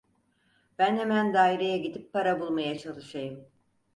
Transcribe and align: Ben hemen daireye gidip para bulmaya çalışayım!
Ben 0.77 0.97
hemen 0.97 1.33
daireye 1.33 1.77
gidip 1.77 2.13
para 2.13 2.39
bulmaya 2.39 2.77
çalışayım! 2.79 3.47